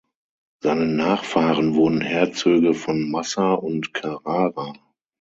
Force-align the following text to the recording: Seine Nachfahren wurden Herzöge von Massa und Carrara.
Seine 0.63 0.87
Nachfahren 0.87 1.75
wurden 1.75 2.01
Herzöge 2.01 2.73
von 2.73 3.11
Massa 3.11 3.53
und 3.53 3.93
Carrara. 3.93 4.73